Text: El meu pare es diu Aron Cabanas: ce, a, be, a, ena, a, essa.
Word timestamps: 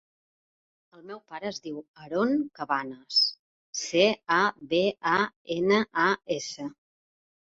El 0.99 1.01
meu 1.09 1.19
pare 1.31 1.47
es 1.49 1.57
diu 1.65 1.75
Aron 2.05 2.31
Cabanas: 2.59 3.19
ce, 3.81 4.07
a, 4.37 4.39
be, 4.71 4.81
a, 5.13 5.19
ena, 5.59 5.77
a, 6.05 6.07
essa. 6.37 6.67